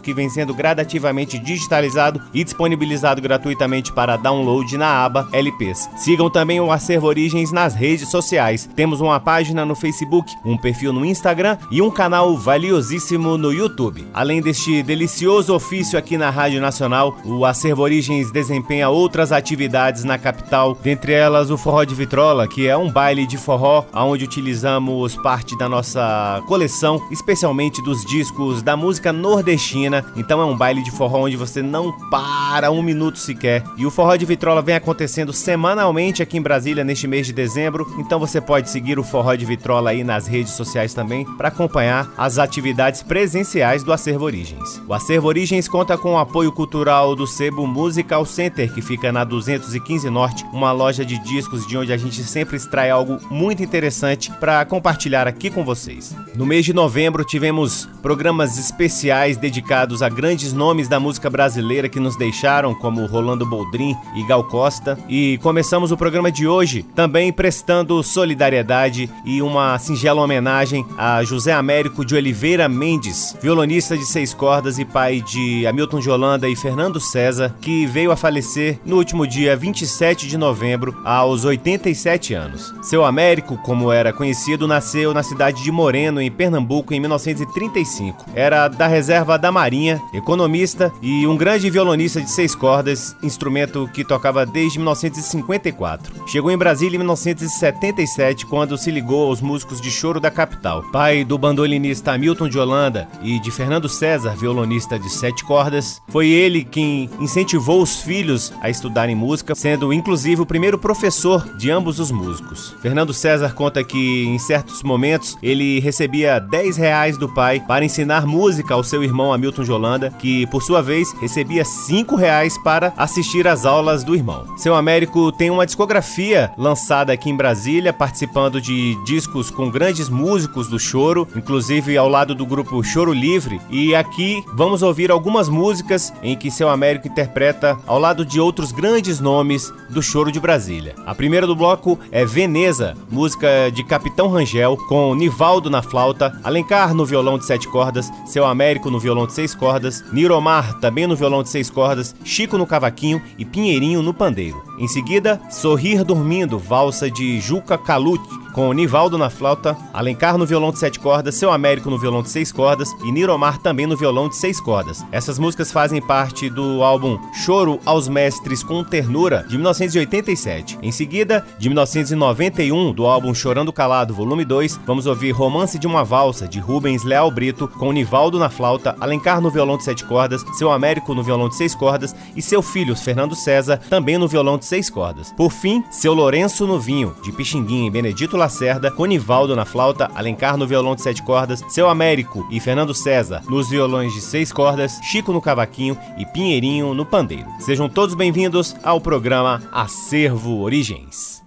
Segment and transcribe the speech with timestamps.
[0.00, 5.88] que vem sendo gradativamente digitalizado e disponibilizado gratuitamente para download na aba LPs.
[5.96, 8.68] Sigam também o Acervo Origens nas redes sociais.
[8.74, 14.06] Temos uma página no Facebook, um perfil no Instagram e um canal valiosíssimo no YouTube.
[14.14, 20.18] Além deste delicioso ofício aqui na Rádio Nacional, o Acervo Origens desempenha outras atividades na
[20.18, 25.16] capital, dentre elas o Forró de Vitrola, que é um baile de forró onde utilizamos
[25.16, 30.82] parte da nossa coleção, especialmente dos discos da música nordestina nordestina, então é um baile
[30.82, 33.64] de forró onde você não para um minuto sequer.
[33.76, 37.86] E o Forró de Vitrola vem acontecendo semanalmente aqui em Brasília neste mês de dezembro,
[37.98, 42.08] então você pode seguir o Forró de Vitrola aí nas redes sociais também para acompanhar
[42.16, 44.80] as atividades presenciais do Acervo Origens.
[44.86, 49.24] O Acervo Origens conta com o apoio cultural do Sebo Musical Center, que fica na
[49.24, 54.30] 215 Norte, uma loja de discos de onde a gente sempre extrai algo muito interessante
[54.32, 56.14] para compartilhar aqui com vocês.
[56.34, 59.55] No mês de novembro tivemos programas especiais dedicados
[60.02, 64.98] a grandes nomes da música brasileira que nos deixaram, como Rolando Boldrin e Gal Costa.
[65.08, 71.52] E começamos o programa de hoje também prestando solidariedade e uma singela homenagem a José
[71.52, 76.56] Américo de Oliveira Mendes, violonista de seis cordas e pai de Hamilton de Holanda e
[76.56, 82.74] Fernando César, que veio a falecer no último dia 27 de novembro, aos 87 anos.
[82.82, 88.26] Seu Américo, como era conhecido, nasceu na cidade de Moreno, em Pernambuco, em 1935.
[88.34, 94.04] Era da reserva da Marinha, economista e um grande violonista de seis cordas, instrumento que
[94.04, 96.26] tocava desde 1954.
[96.26, 100.82] Chegou em Brasília em 1977, quando se ligou aos músicos de choro da capital.
[100.92, 106.28] Pai do bandolinista Hamilton de Holanda e de Fernando César, violonista de sete cordas, foi
[106.28, 111.98] ele quem incentivou os filhos a estudarem música, sendo inclusive o primeiro professor de ambos
[111.98, 112.74] os músicos.
[112.80, 118.26] Fernando César conta que em certos momentos ele recebia 10 reais do pai para ensinar
[118.26, 122.92] música ao seu irmão Hamilton de Holanda, que por sua vez recebia cinco reais para
[122.96, 124.44] assistir às aulas do irmão.
[124.56, 130.68] Seu Américo tem uma discografia lançada aqui em Brasília, participando de discos com grandes músicos
[130.68, 133.60] do choro, inclusive ao lado do grupo Choro Livre.
[133.70, 138.72] E aqui vamos ouvir algumas músicas em que seu Américo interpreta ao lado de outros
[138.72, 140.94] grandes nomes do choro de Brasília.
[141.06, 146.94] A primeira do bloco é Veneza, música de Capitão Rangel, com Nivaldo na flauta, Alencar
[146.94, 151.06] no violão de sete cordas, seu Américo no violão violão de seis cordas, Niromar também
[151.06, 154.65] no violão de seis cordas, Chico no cavaquinho e Pinheirinho no pandeiro.
[154.78, 160.70] Em seguida, Sorrir Dormindo, valsa de Juca Calute, com Nivaldo na flauta, Alencar no violão
[160.72, 164.30] de sete cordas, Seu Américo no violão de seis cordas e Niromar também no violão
[164.30, 165.04] de seis cordas.
[165.12, 170.78] Essas músicas fazem parte do álbum Choro aos Mestres com Ternura, de 1987.
[170.82, 176.02] Em seguida, de 1991, do álbum Chorando Calado, volume 2, vamos ouvir Romance de uma
[176.02, 180.42] Valsa, de Rubens Leal Brito, com Nivaldo na flauta, Alencar no violão de sete cordas,
[180.56, 184.56] Seu Américo no violão de seis cordas e seu filho, Fernando César, também no violão
[184.56, 185.32] de seis cordas.
[185.32, 190.56] Por fim, Seu Lourenço no vinho, de Pixinguinha e Benedito Lacerda, Conivaldo na flauta, Alencar
[190.56, 194.98] no violão de sete cordas, Seu Américo e Fernando César nos violões de seis cordas,
[195.02, 197.48] Chico no cavaquinho e Pinheirinho no pandeiro.
[197.60, 201.42] Sejam todos bem-vindos ao programa Acervo Origens.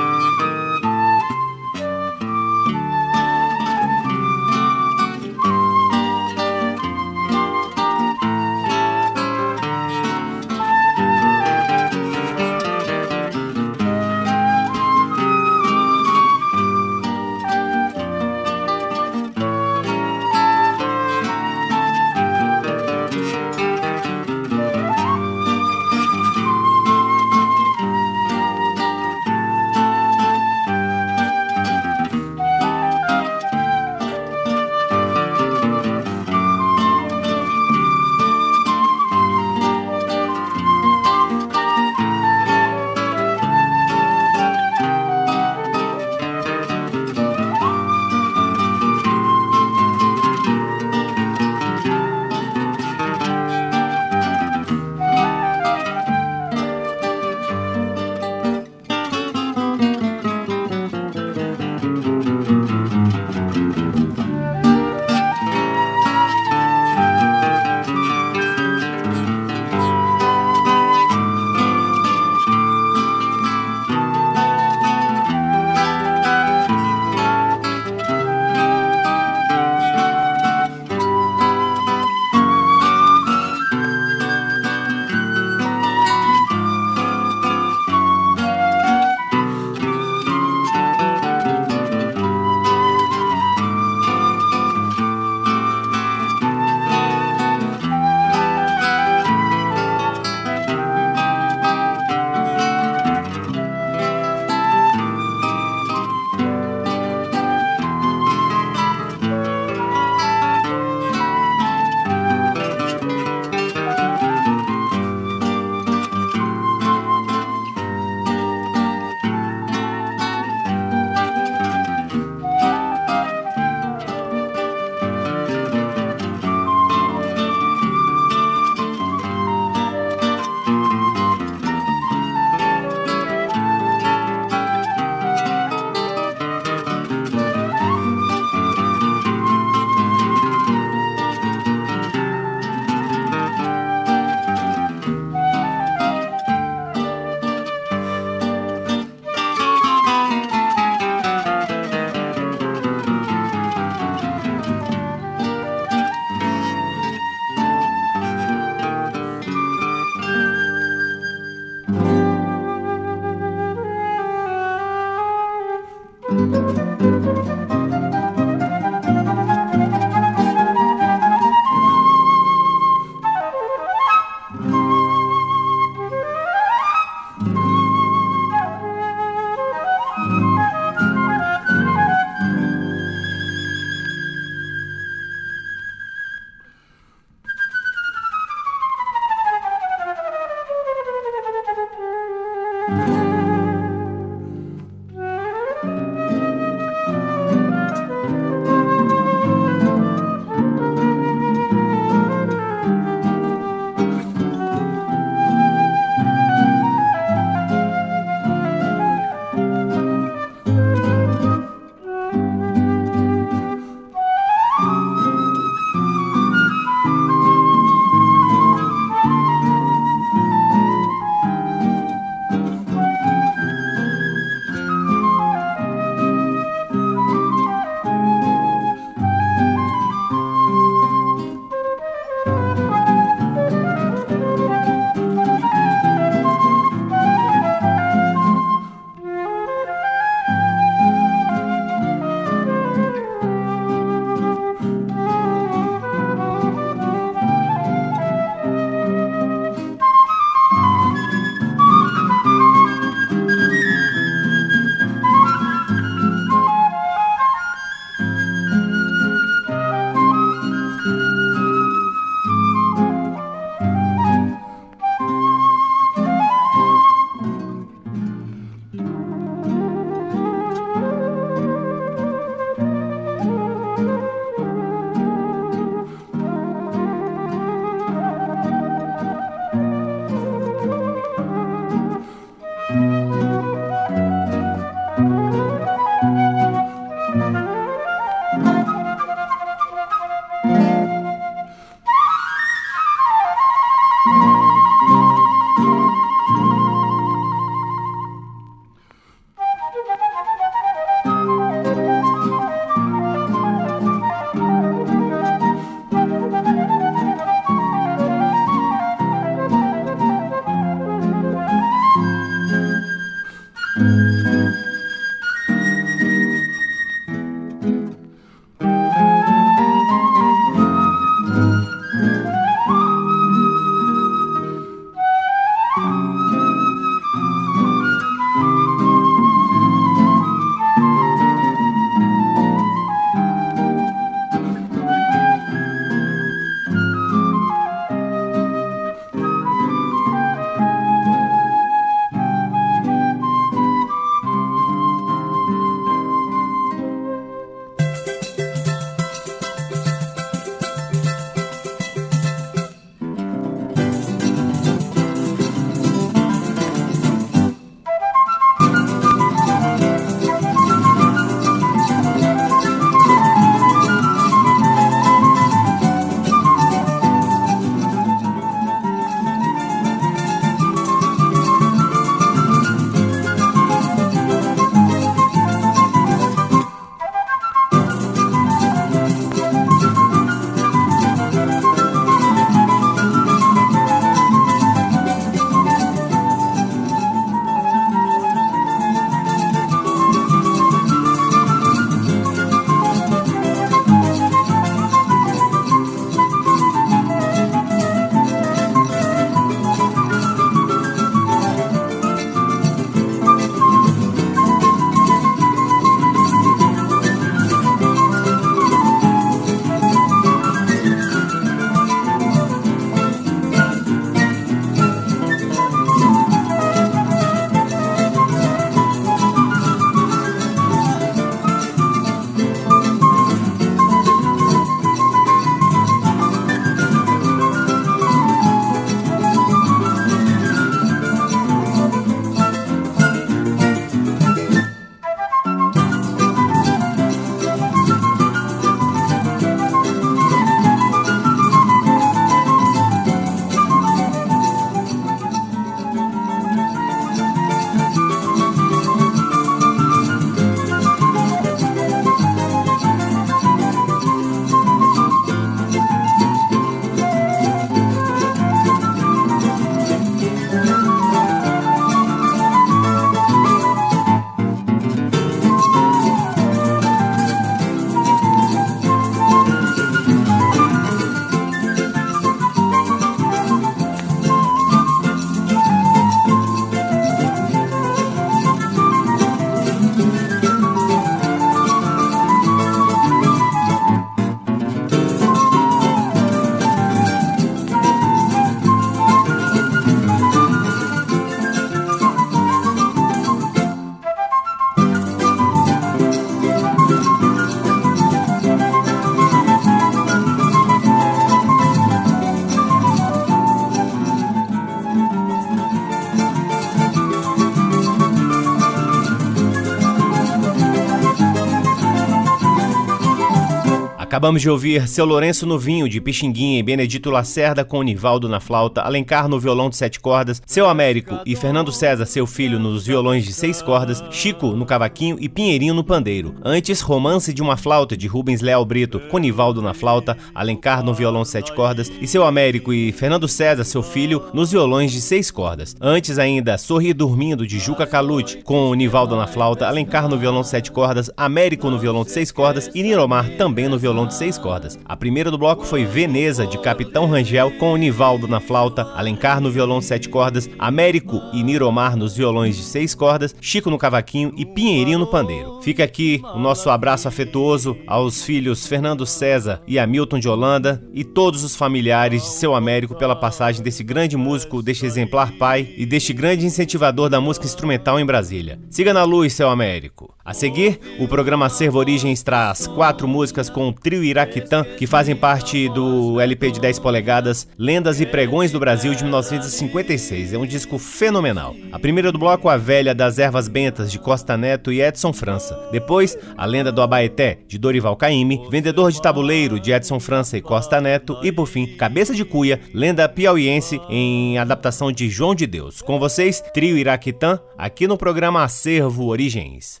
[514.36, 518.60] Acabamos de ouvir Seu Lourenço no Vinho, de Pixinguinha e Benedito Lacerda com Nivaldo na
[518.60, 523.06] flauta, Alencar no violão de sete cordas, Seu Américo e Fernando César, seu filho, nos
[523.06, 526.54] violões de seis cordas, Chico no cavaquinho e Pinheirinho no pandeiro.
[526.62, 531.14] Antes, Romance de uma Flauta, de Rubens Leal Brito, com Nivaldo na flauta, Alencar no
[531.14, 535.22] violão de sete cordas e Seu Américo e Fernando César, seu filho, nos violões de
[535.22, 535.96] seis cordas.
[535.98, 540.68] Antes ainda, Sorrir Dormindo, de Juca Calute, com Nivaldo na flauta, Alencar no violão de
[540.68, 544.58] sete cordas, Américo no violão de seis cordas e Niromar também no violão de seis
[544.58, 544.98] cordas.
[545.04, 549.70] A primeira do bloco foi Veneza, de Capitão Rangel, com Nivaldo na flauta, Alencar no
[549.70, 554.52] violão de sete cordas, Américo e Niromar nos violões de seis cordas, Chico no cavaquinho
[554.56, 555.80] e Pinheirinho no pandeiro.
[555.82, 561.24] Fica aqui o nosso abraço afetuoso aos filhos Fernando César e Hamilton de Holanda e
[561.24, 566.04] todos os familiares de seu Américo pela passagem desse grande músico, deste exemplar pai e
[566.04, 568.78] deste grande incentivador da música instrumental em Brasília.
[568.90, 570.35] Siga na luz, seu Américo.
[570.46, 575.34] A seguir, o programa Servo Origens traz quatro músicas com o trio Iraquitã, que fazem
[575.34, 580.52] parte do LP de 10 polegadas Lendas e Pregões do Brasil de 1956.
[580.52, 581.74] É um disco fenomenal.
[581.90, 585.76] A primeira do bloco, A Velha das Ervas Bentas, de Costa Neto e Edson França.
[585.90, 590.62] Depois, A Lenda do Abaeté, de Dorival Caymmi, Vendedor de Tabuleiro, de Edson França e
[590.62, 591.36] Costa Neto.
[591.42, 596.00] E, por fim, Cabeça de Cuia, lenda piauiense em adaptação de João de Deus.
[596.00, 600.00] Com vocês, trio Iraquitã, aqui no programa Acervo Origens.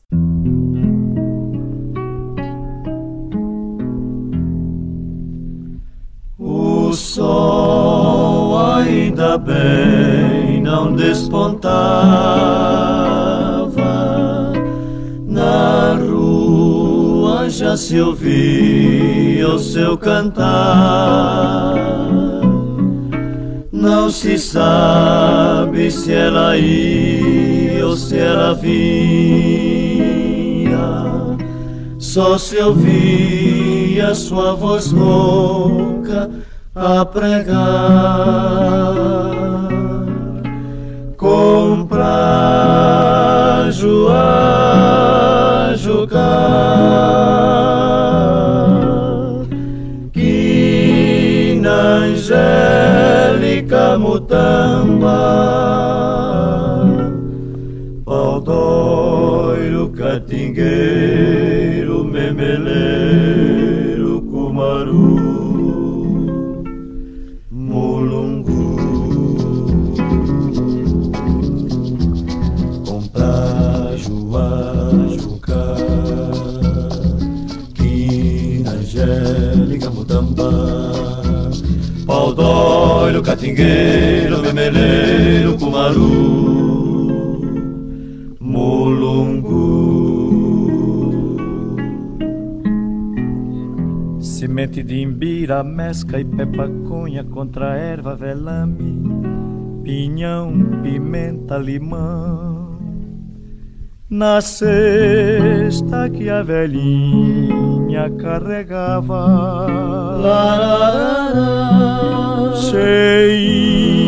[7.16, 11.72] Sol ainda bem não despontava
[15.26, 21.74] na rua já se ouvia o seu cantar.
[23.72, 28.76] Não se sabe se ela ia ou se ela vinha.
[31.98, 36.30] Só se ouvia sua voz rouca
[36.76, 37.56] a pregar.
[41.16, 42.02] Comprar,
[43.72, 46.26] joar, jogar.
[50.12, 55.16] Que na angélica mutamba,
[58.04, 58.42] pau
[59.96, 65.25] catingueiro, memeleiro, cumaru.
[78.96, 80.50] Angélica, Mutamba
[82.06, 86.08] Pau doiro, catingueiro, memeleiro, cumaru
[88.40, 89.66] Mulungu
[94.18, 99.02] Semente de imbira, mesca e pepaconha contra erva velame,
[99.82, 102.78] pinhão, pimenta, limão.
[104.08, 107.65] Na cesta que a velhinha
[108.18, 109.24] carregava,
[112.54, 114.06] cheinha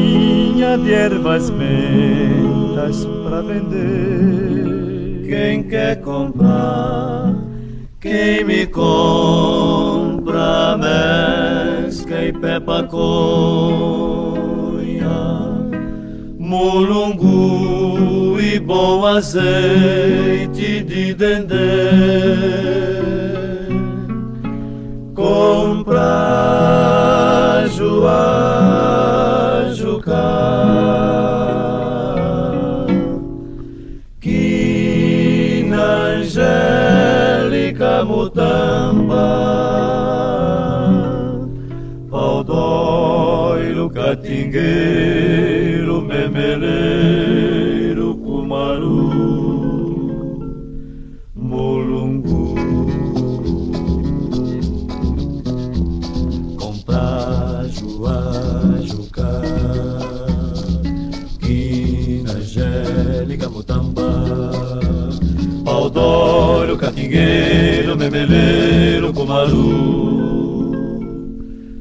[0.79, 5.25] de ervas mentas pra vender.
[5.27, 7.35] Quem quer comprar,
[8.01, 10.77] quem me compra?
[10.79, 13.09] Mesca e pepaconha,
[16.39, 22.98] mulungu e bom azeite de dendê.
[25.29, 26.01] Comprar,
[27.77, 30.17] joar, jucar.
[34.19, 39.29] Quina angélica mutamba
[42.11, 49.38] Pau doiro, catingueiro, memeleiro, cumaru
[65.89, 70.67] Pau doiro, catingueiro, memeleiro, cumaru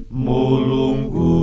[0.09, 1.35] Mulungu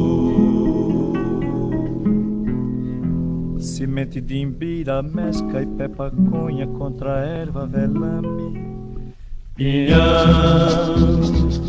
[3.59, 8.75] Semente de imbira, mesca e pepaconha contra a erva velame.
[9.55, 10.95] Pinhão,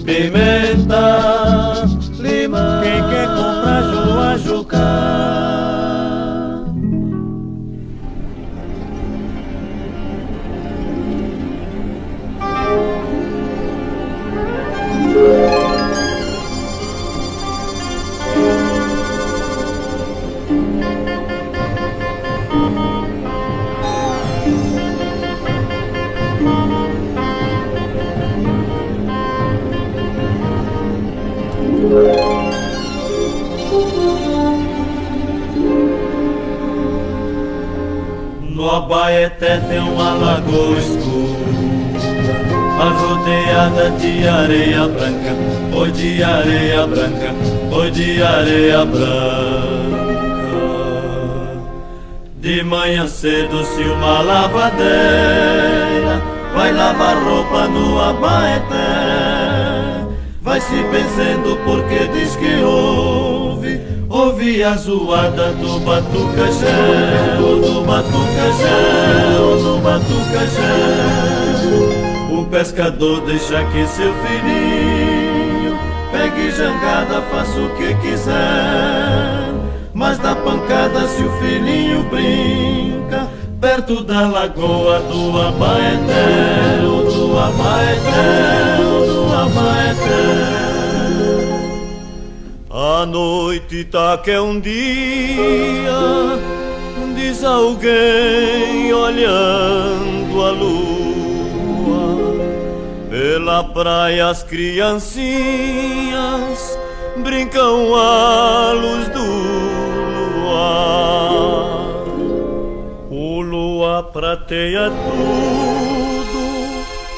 [0.05, 1.83] pimenta,
[2.19, 5.44] limão Quem quer comprar jucar
[38.75, 41.45] No Abaeté tem uma lagoa escura
[42.77, 45.33] Arrodeada de areia branca
[45.73, 47.33] Oi de areia branca
[47.71, 49.95] Oi de areia branca.
[52.41, 54.91] De manhã cedo se uma lavadeira
[56.53, 58.75] Vai lavar roupa no Abaeté
[60.41, 63.14] Vai se benzendo porque diz que ouve
[64.45, 70.61] Ouvi a zoada do batucajé, o do batucajé, o do batucajé.
[72.31, 75.79] O pescador deixa que seu filhinho
[76.11, 79.51] pegue jangada, faça o que quiser.
[79.95, 83.27] Mas dá pancada se o filhinho brinca
[83.59, 88.77] perto da lagoa do Abaeté, do Abaeté,
[89.07, 90.64] do Abaeté.
[92.77, 94.73] A noite tá que é um dia,
[97.15, 100.75] diz alguém olhando a lua.
[103.09, 105.17] Pela praia as criancinhas
[107.15, 109.23] brincam à luz do
[110.43, 112.03] luar.
[113.09, 116.43] O luar prateia tudo,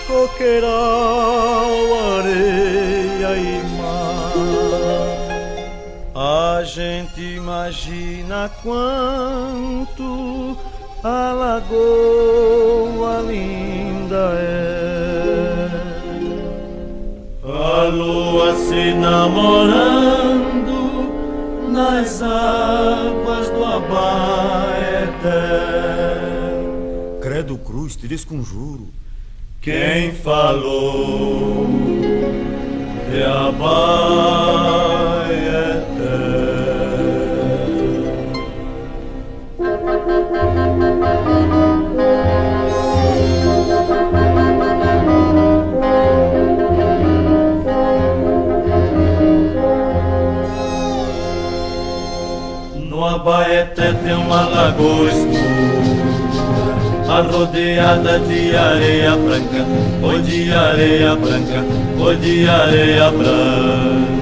[0.05, 1.71] coqueiral,
[2.19, 3.76] areia e
[6.19, 10.57] a gente imagina quanto
[11.03, 15.69] a lagoa linda é.
[17.43, 19.69] A lua se namorando
[21.69, 25.21] nas águas do Abaeté.
[27.21, 28.87] Credo cruz, te desconjuro.
[29.61, 31.67] Quem falou
[33.11, 34.76] de Abaeté?
[40.17, 40.25] No
[53.05, 55.37] Abaeté tem uma lagoa escura
[57.07, 59.65] Arrodeada de areia branca
[60.01, 61.63] Oi de areia branca
[61.99, 64.16] Oi de areia branca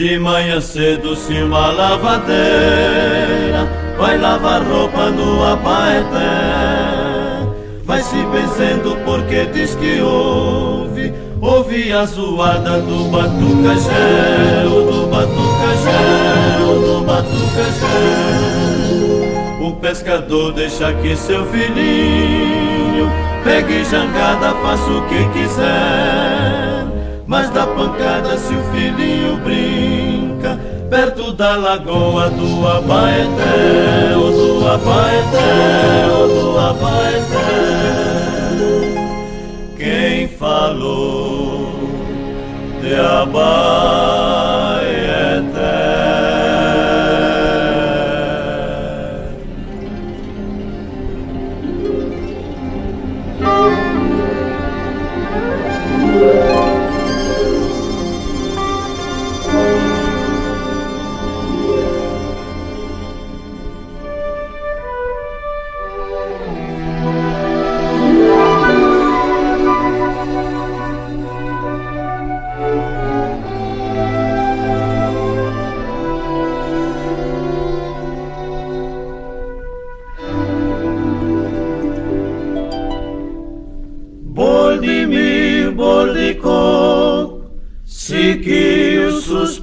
[0.00, 6.16] de manhã cedo se uma lavadeira Vai lavar roupa no Abaeté
[7.84, 17.04] Vai se benzendo porque diz que ouve Ouve a zoada do batucajé do batucajé, do
[17.04, 17.86] batucajé
[19.60, 23.10] O pescador deixa que seu filhinho
[23.44, 26.79] Pegue jangada, faça o que quiser
[27.30, 30.58] mas dá pancada se o filhinho brinca
[30.90, 37.46] perto da lagoa do Abaeté, o do Abaeté, o do Abaeté.
[39.78, 41.70] Quem falou
[42.82, 44.79] de Abaeté?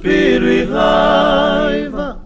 [0.08, 2.24] Suspiro e raiva.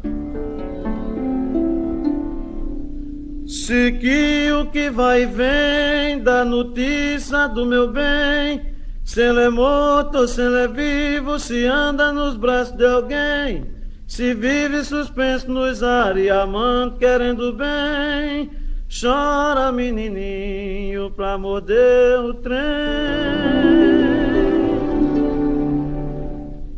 [3.47, 8.73] Siquio que vai e vem da notícia do meu bem.
[9.05, 13.67] Se ele é morto, se ele é vivo, se anda nos braços de alguém.
[14.07, 18.51] Se vive suspenso nos ares, amando, querendo bem.
[18.89, 24.02] Chora menininho pra morder o trem.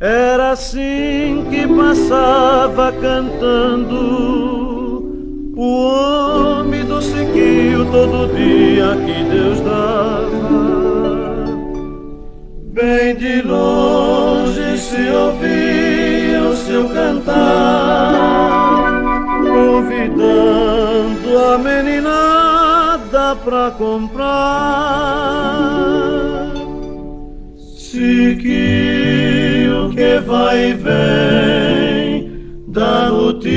[0.04, 3.96] Era assim que passava cantando
[5.56, 10.74] o homem do siquio todo dia que Deus dava.
[12.74, 18.02] Bem de longe se ouvia o seu cantar,
[19.40, 24.34] convidando a meninada pra comprar.
[27.78, 29.43] Siquio
[30.14, 32.30] que vai e vem
[32.68, 33.48] da notícia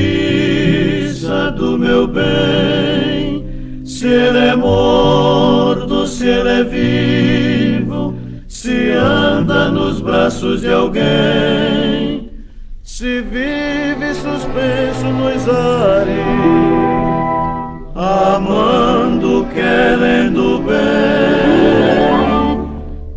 [1.52, 3.84] do meu bem.
[3.86, 8.16] Se ele é morto, se ele é vivo,
[8.48, 12.32] se anda nos braços de alguém,
[12.84, 16.16] se vive suspenso nos ares,
[17.96, 20.78] amando, querendo bem.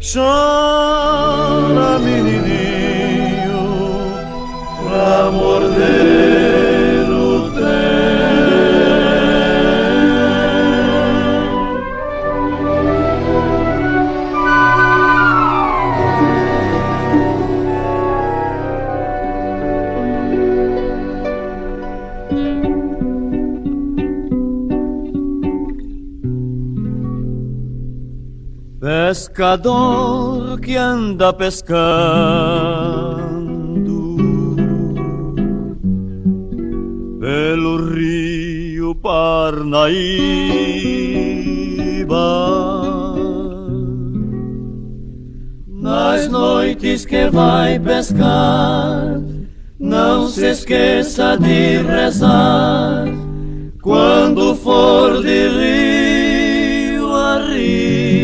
[0.01, 0.80] Chora
[5.31, 5.71] amor
[28.81, 33.30] Pescador que anda a pescar.
[39.51, 39.81] Parnaíba.
[45.67, 49.21] Nas noites que vai pescar,
[49.77, 53.07] não se esqueça de rezar
[53.83, 58.21] quando for de rio arriba.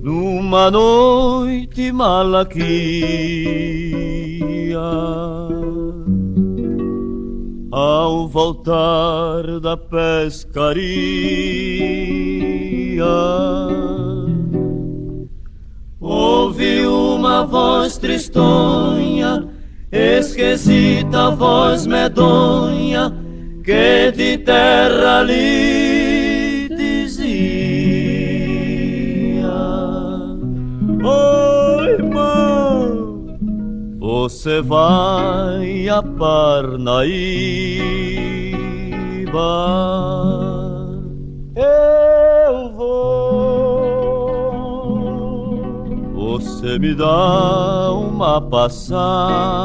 [0.00, 2.54] Numa noite malaquia,
[7.94, 10.64] ao voltar da pescaria,
[16.00, 19.48] Ouvi uma voz tristonha,
[19.92, 23.12] esquisita voz medonha,
[23.64, 25.83] que de terra lhe
[34.24, 36.88] você vai a Parnaíba.
[41.54, 43.84] Eu vou.
[46.14, 49.60] Você me dá uma passagem.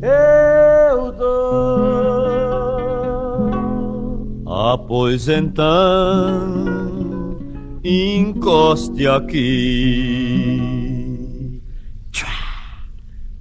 [0.00, 2.04] Eu dou.
[4.46, 5.64] Ah, pois então,
[7.82, 10.93] encoste aqui.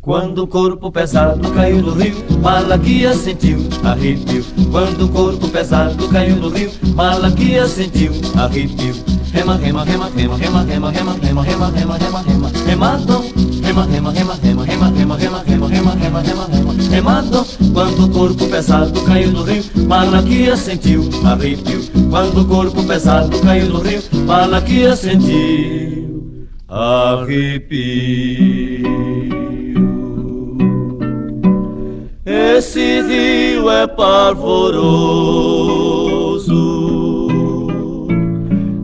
[0.04, 4.44] Quando o corpo pesado caiu no rio, Malaquias sentiu arrepio.
[4.70, 8.94] Quando o corpo pesado caiu no rio, Malaquias sentiu arrepio.
[9.32, 13.24] Rema, rema, rema, rema, rema, rema, rema, rema, rema, rema, rema, rema, remando.
[13.64, 17.46] Rema, rema, rema, rema, rema, rema, rema, rema, rema, rema, rema, rema, remando.
[17.72, 21.80] Quando o corpo pesado caiu no rio, Malaquias sentiu arrepio.
[22.10, 26.36] Quando o corpo pesado caiu no rio, Malaquias sentiu
[26.68, 27.74] arrepio.
[32.56, 34.84] Esse rio é parvoroso,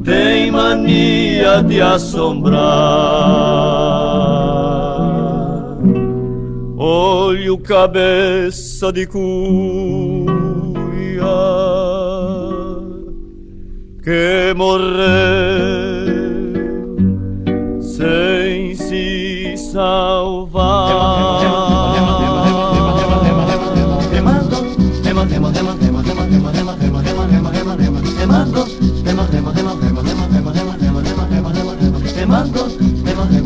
[0.03, 2.59] tem mania de assombrar.
[6.77, 9.19] Olho cabeça de cuia
[14.03, 15.78] que morreu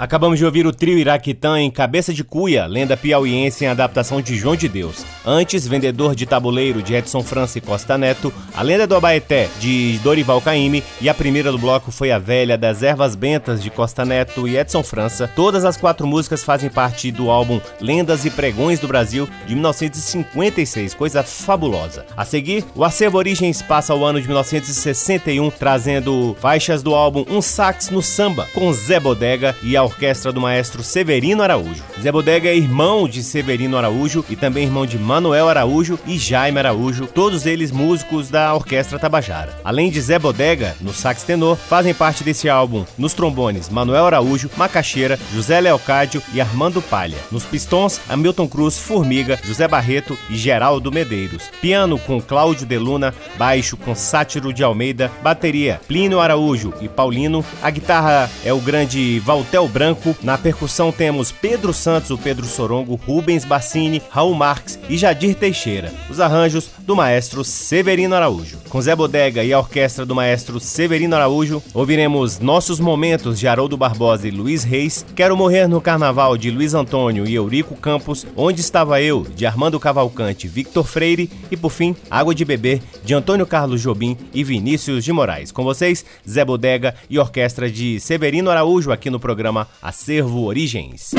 [0.00, 4.34] Acabamos de ouvir o trio Iraquitã em Cabeça de Cuia, lenda piauiense em adaptação de
[4.34, 5.04] João de Deus.
[5.26, 9.98] Antes, Vendedor de Tabuleiro, de Edson França e Costa Neto, A Lenda do Abaeté, de
[10.02, 14.02] Dorival Caymmi, e a primeira do bloco foi A Velha das Ervas Bentas, de Costa
[14.02, 15.30] Neto e Edson França.
[15.36, 20.94] Todas as quatro músicas fazem parte do álbum Lendas e Pregões do Brasil, de 1956,
[20.94, 22.06] coisa fabulosa.
[22.16, 27.42] A seguir, o Acervo Origens passa ao ano de 1961, trazendo faixas do álbum Um
[27.42, 31.82] Sax no Samba, com Zé Bodega e a orquestra do maestro Severino Araújo.
[32.00, 36.58] Zé Bodega é irmão de Severino Araújo e também irmão de Manuel Araújo e Jaime
[36.58, 39.58] Araújo, todos eles músicos da Orquestra Tabajara.
[39.64, 44.50] Além de Zé Bodega, no sax tenor, fazem parte desse álbum nos trombones Manuel Araújo,
[44.56, 47.18] Macaxeira, José Leocádio e Armando Palha.
[47.30, 51.50] Nos pistões, Hamilton Cruz, Formiga, José Barreto e Geraldo Medeiros.
[51.60, 57.70] Piano com Cláudio Deluna, baixo com Sátiro de Almeida, bateria Plínio Araújo e Paulino, a
[57.70, 59.79] guitarra é o grande Valtel Branco.
[60.22, 65.90] Na percussão temos Pedro Santos, o Pedro Sorongo, Rubens Bassini, Raul Marques e Jadir Teixeira.
[66.10, 68.58] Os arranjos do maestro Severino Araújo.
[68.68, 73.74] Com Zé Bodega e a orquestra do maestro Severino Araújo, ouviremos Nossos Momentos de Haroldo
[73.74, 78.60] Barbosa e Luiz Reis, Quero Morrer no Carnaval de Luiz Antônio e Eurico Campos, Onde
[78.60, 83.46] Estava Eu de Armando Cavalcante Victor Freire e por fim Água de Beber de Antônio
[83.46, 85.50] Carlos Jobim e Vinícius de Moraes.
[85.50, 91.14] Com vocês, Zé Bodega e orquestra de Severino Araújo aqui no programa Acervo Origens.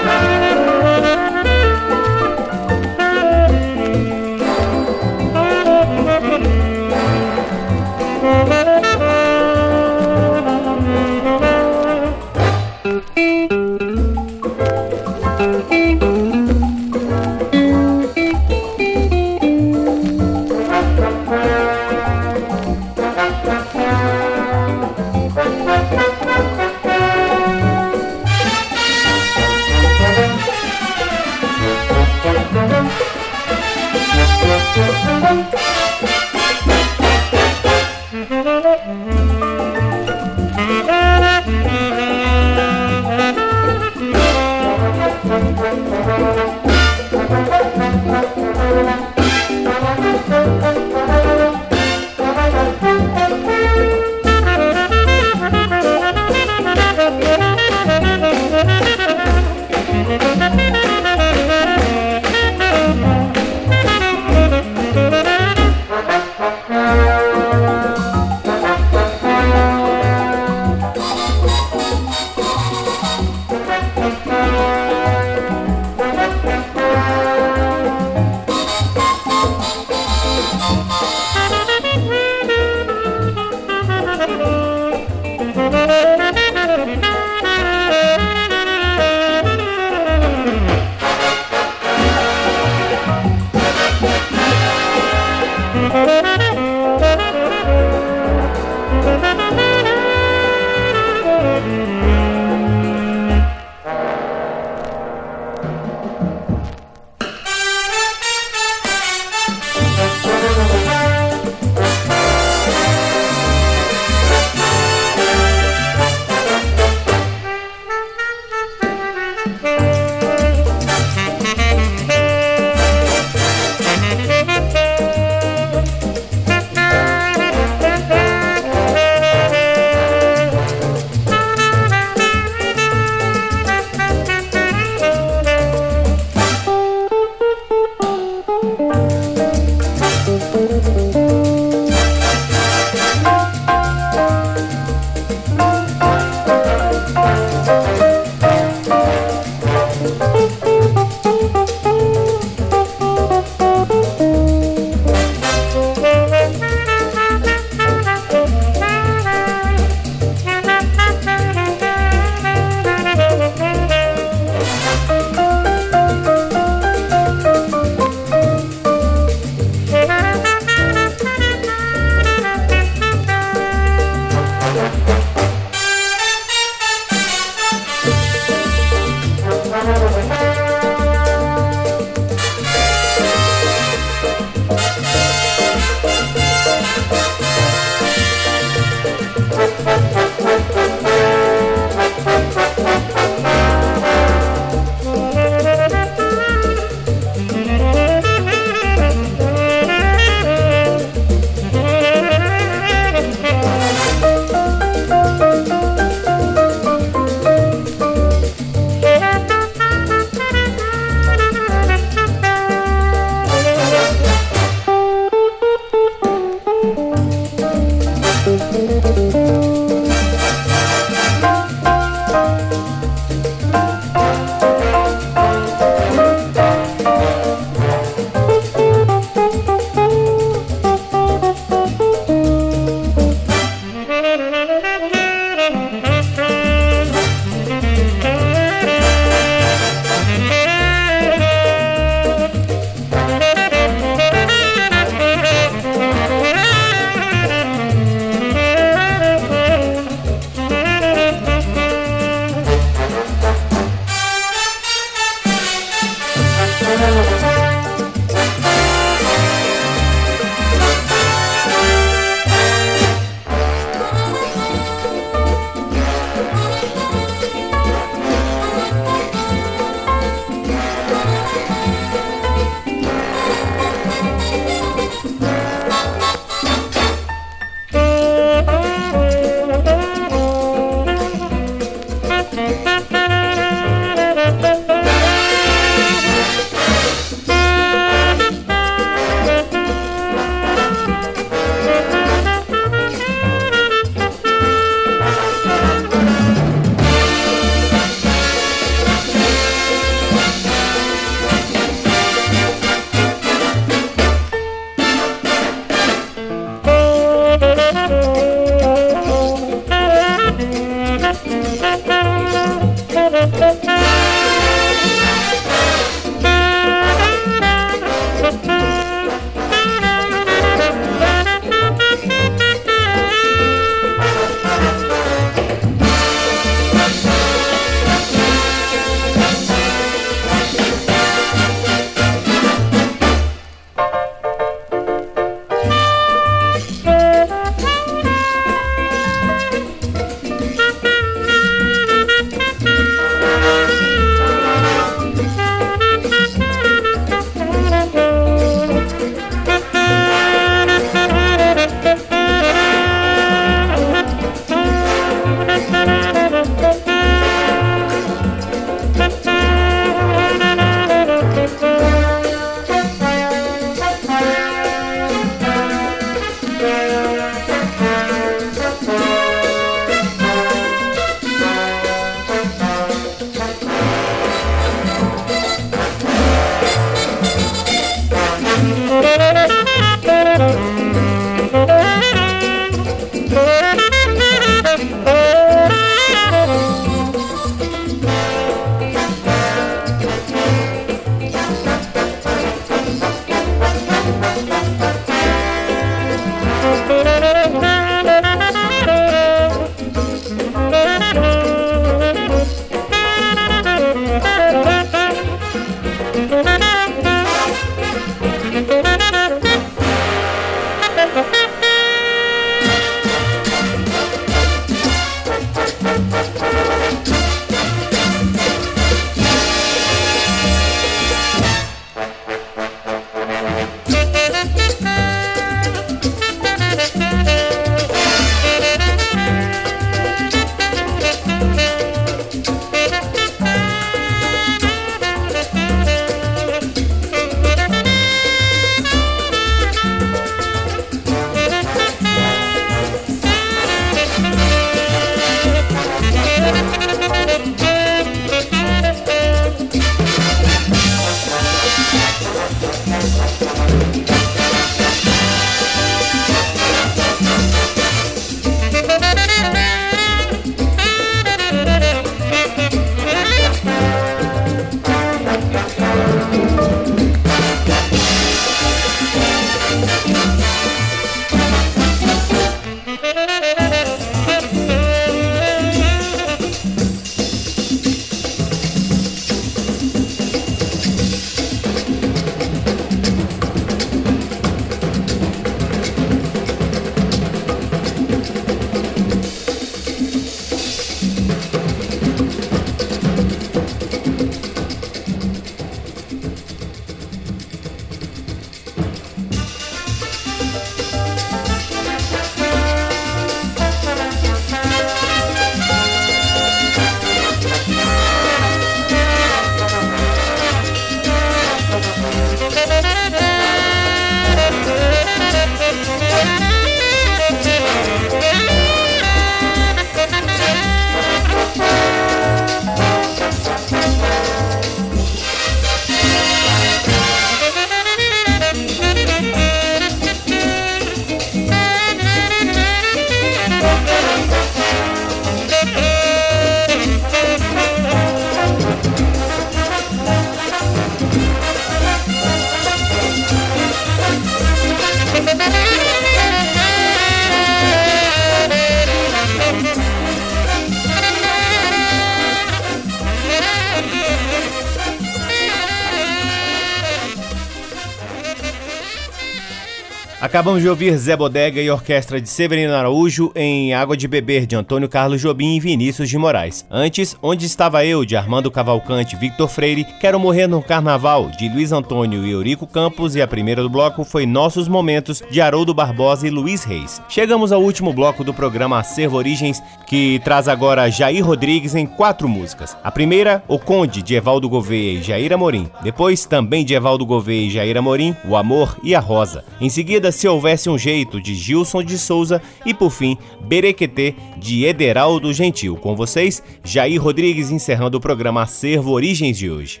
[560.66, 564.74] Acabamos de ouvir Zé Bodega e orquestra de Severino Araújo em Água de Beber de
[564.74, 566.84] Antônio Carlos Jobim e Vinícius de Moraes.
[566.90, 571.68] Antes, Onde Estava Eu de Armando Cavalcante e Victor Freire, Quero Morrer no Carnaval de
[571.68, 575.94] Luiz Antônio e Eurico Campos e a primeira do bloco foi Nossos Momentos de Haroldo
[575.94, 577.22] Barbosa e Luiz Reis.
[577.28, 582.48] Chegamos ao último bloco do programa Acervo Origens, que traz agora Jair Rodrigues em quatro
[582.48, 582.96] músicas.
[583.04, 585.88] A primeira, O Conde de Evaldo Gouveia e Jair Amorim.
[586.02, 589.62] Depois, também de Evaldo Gouveia e Jair Amorim, O Amor e a Rosa.
[589.80, 594.84] Em seguida, se houvesse um jeito, de Gilson de Souza e, por fim, Berequetê, de
[594.84, 595.96] Ederaldo Gentil.
[595.96, 600.00] Com vocês, Jair Rodrigues encerrando o programa Acervo Origens de hoje.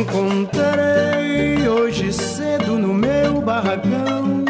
[0.00, 4.40] Encontrei hoje cedo no meu barracão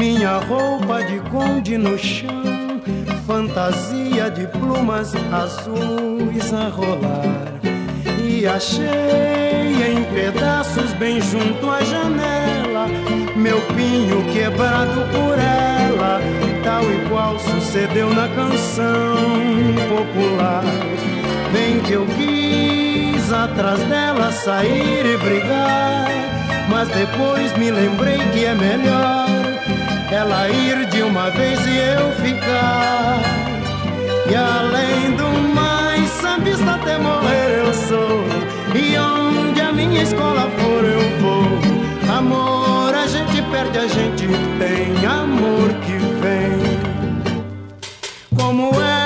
[0.00, 0.89] minha roupa
[1.30, 2.80] de conde no chão,
[3.26, 7.54] fantasia de plumas azuis a rolar.
[8.22, 12.86] E achei em pedaços bem junto à janela,
[13.36, 16.20] meu pinho quebrado por ela,
[16.64, 19.16] tal e qual sucedeu na canção
[19.88, 20.64] popular.
[21.52, 26.08] Bem que eu quis atrás dela sair e brigar,
[26.68, 29.39] mas depois me lembrei que é melhor
[30.12, 33.20] ela ir de uma vez e eu ficar.
[34.30, 38.24] E além do mais, sambista até morrer eu sou.
[38.74, 42.16] E onde a minha escola for eu vou.
[42.16, 44.26] Amor, a gente perde, a gente
[44.58, 46.60] tem amor que vem.
[48.92, 48.99] Ah,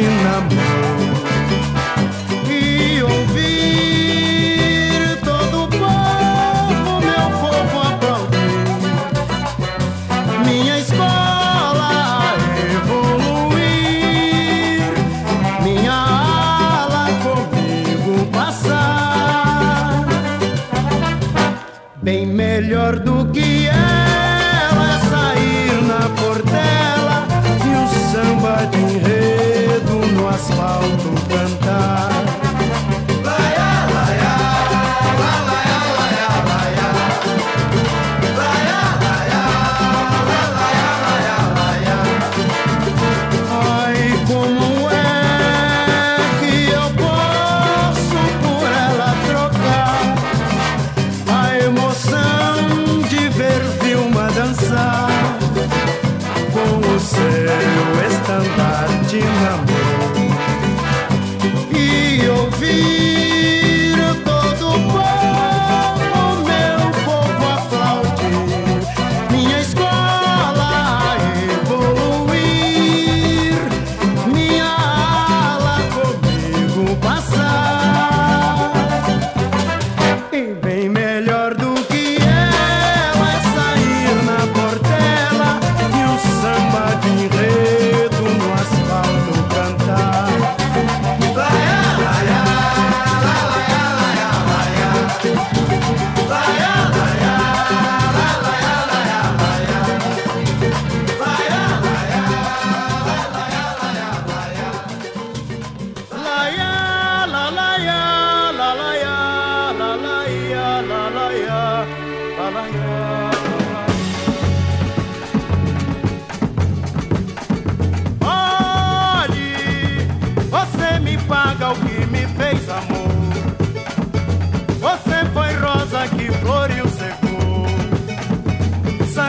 [0.00, 0.57] in the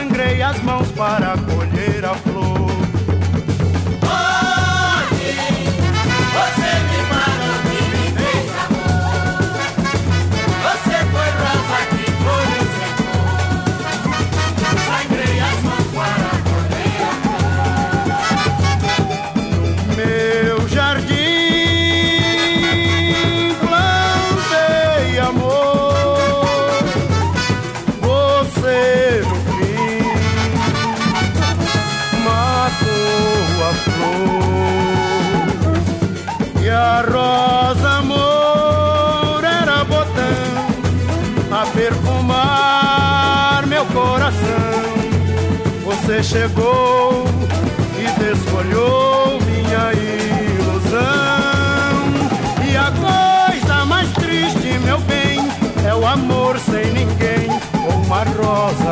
[0.00, 2.29] sangrei as mãos para colher a flor.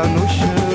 [0.09, 0.68] no chão.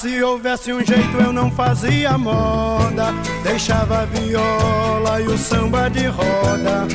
[0.00, 6.06] Se houvesse um jeito eu não fazia moda, deixava a viola e o samba de
[6.06, 6.88] roda.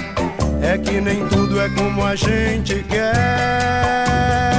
[0.60, 4.55] É que nem tudo é como a gente quer.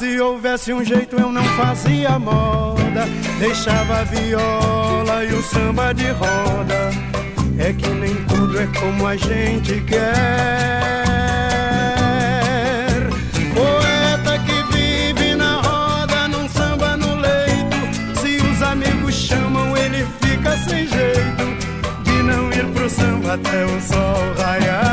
[0.00, 3.06] Se houvesse um jeito eu não fazia moda,
[3.38, 6.90] deixava a viola e o samba de roda.
[7.58, 10.00] É que nem tudo é como a gente quer.
[13.54, 17.76] Poeta que vive na roda, num samba no leito.
[18.22, 21.44] Se os amigos chamam, ele fica sem jeito
[22.04, 24.89] de não ir pro samba até o sol raiar.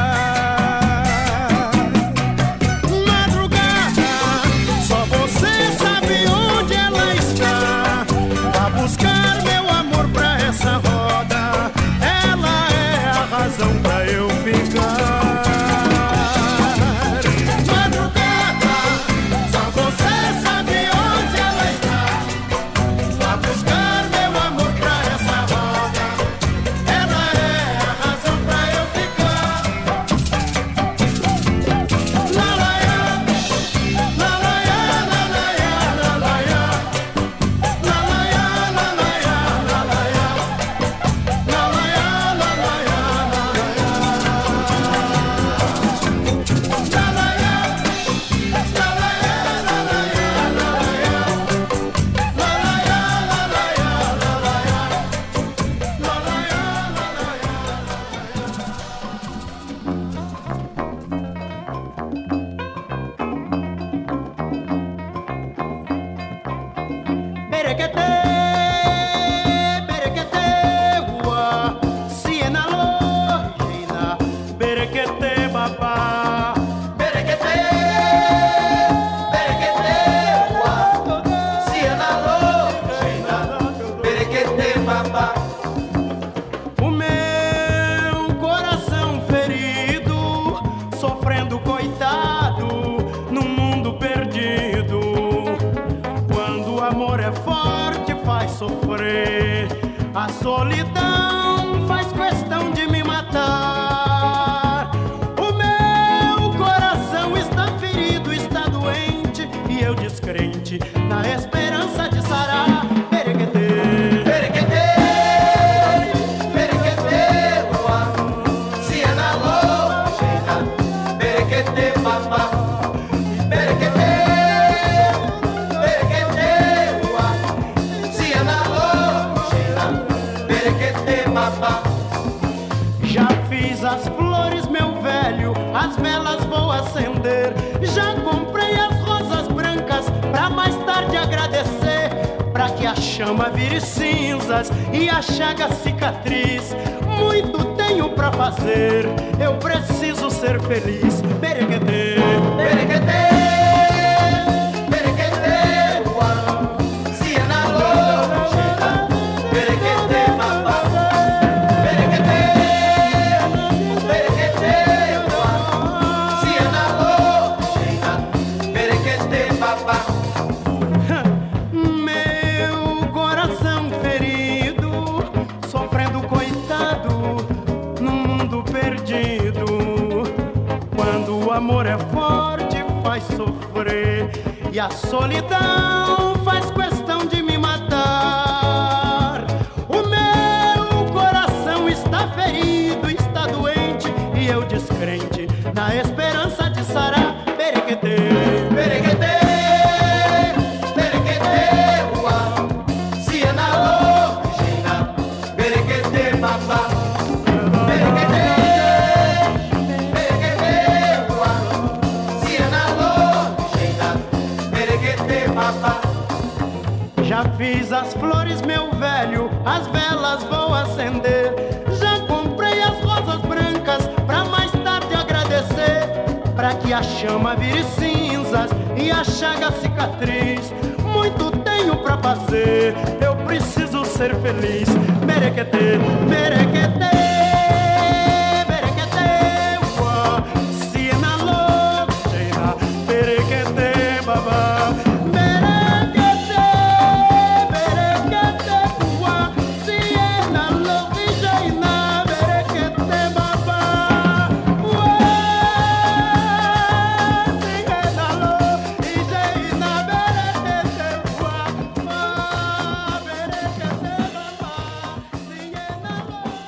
[226.98, 230.74] A chama vire cinzas e a chaga cicatriz.
[231.04, 234.90] Muito tenho pra fazer, eu preciso ser feliz.
[235.24, 237.17] Merequete, merequete.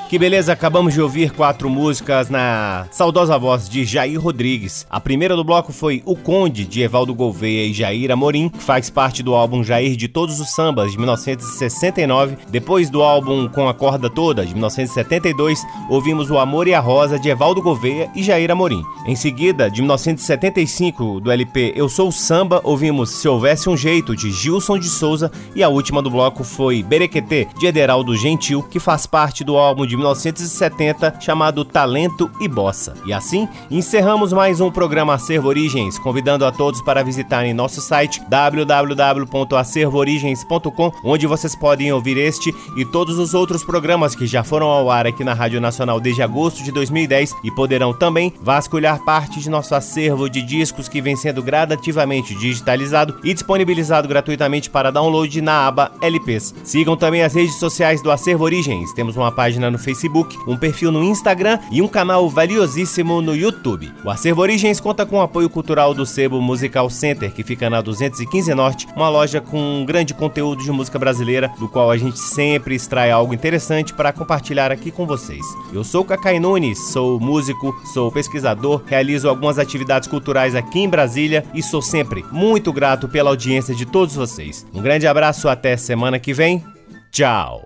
[0.09, 4.87] Que beleza, acabamos de ouvir quatro músicas na saudosa voz de Jair Rodrigues.
[4.89, 8.89] A primeira do bloco foi O Conde, de Evaldo Gouveia e Jair Amorim, que faz
[8.89, 12.39] parte do álbum Jair de Todos os Sambas, de 1969.
[12.49, 17.19] Depois do álbum Com a Corda Toda, de 1972, ouvimos O Amor e a Rosa,
[17.19, 18.83] de Evaldo Gouveia e Jair Amorim.
[19.05, 24.31] Em seguida, de 1975, do LP Eu Sou Samba, ouvimos Se Houvesse um Jeito, de
[24.31, 25.31] Gilson de Souza.
[25.55, 29.85] E a última do bloco foi Berequetê, de Ederaldo Gentil, que faz parte do álbum
[29.85, 32.95] de 1970 chamado Talento e Bossa.
[33.05, 38.23] E assim, encerramos mais um programa Acervo Origens, convidando a todos para visitarem nosso site
[38.27, 44.89] www.acervoorigens.com, onde vocês podem ouvir este e todos os outros programas que já foram ao
[44.89, 49.49] ar aqui na Rádio Nacional desde agosto de 2010 e poderão também vasculhar parte de
[49.49, 55.67] nosso acervo de discos que vem sendo gradativamente digitalizado e disponibilizado gratuitamente para download na
[55.67, 56.55] aba LPs.
[56.63, 58.93] Sigam também as redes sociais do Acervo Origens.
[58.93, 63.35] Temos uma página no Facebook Facebook, um perfil no Instagram e um canal valiosíssimo no
[63.35, 63.91] YouTube.
[64.05, 67.81] O Acervo Origens conta com o apoio cultural do Sebo Musical Center, que fica na
[67.81, 72.19] 215 Norte, uma loja com um grande conteúdo de música brasileira, do qual a gente
[72.19, 75.43] sempre extrai algo interessante para compartilhar aqui com vocês.
[75.73, 81.43] Eu sou Cacai Nunes, sou músico, sou pesquisador, realizo algumas atividades culturais aqui em Brasília
[81.53, 84.67] e sou sempre muito grato pela audiência de todos vocês.
[84.71, 86.63] Um grande abraço, até semana que vem.
[87.11, 87.65] Tchau!